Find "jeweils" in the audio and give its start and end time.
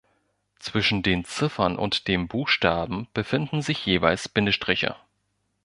3.85-4.29